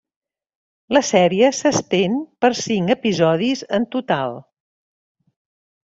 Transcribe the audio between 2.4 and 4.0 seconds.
per cinc episodis en